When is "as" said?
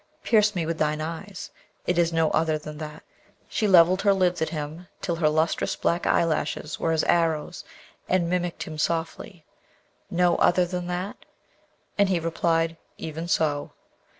6.91-7.03